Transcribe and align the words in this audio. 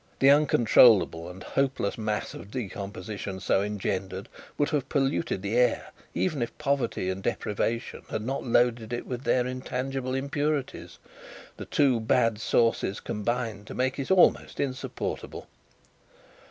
The 0.17 0.31
uncontrollable 0.31 1.29
and 1.29 1.43
hopeless 1.43 1.95
mass 1.95 2.33
of 2.33 2.49
decomposition 2.49 3.39
so 3.39 3.61
engendered, 3.61 4.29
would 4.57 4.69
have 4.71 4.89
polluted 4.89 5.43
the 5.43 5.55
air, 5.55 5.91
even 6.15 6.41
if 6.41 6.57
poverty 6.57 7.11
and 7.11 7.21
deprivation 7.21 8.01
had 8.09 8.23
not 8.23 8.43
loaded 8.43 8.93
it 8.93 9.05
with 9.05 9.25
their 9.25 9.45
intangible 9.45 10.15
impurities; 10.15 10.97
the 11.57 11.65
two 11.65 11.99
bad 11.99 12.39
sources 12.41 12.99
combined 12.99 13.75
made 13.75 13.99
it 13.99 14.09
almost 14.09 14.59
insupportable. 14.59 15.45